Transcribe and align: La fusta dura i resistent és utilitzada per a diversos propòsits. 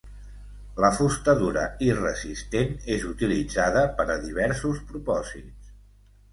La 0.83 0.89
fusta 0.99 1.35
dura 1.41 1.65
i 1.89 1.91
resistent 1.99 2.73
és 2.97 3.07
utilitzada 3.11 3.87
per 4.01 4.09
a 4.17 4.19
diversos 4.27 4.85
propòsits. 4.91 5.75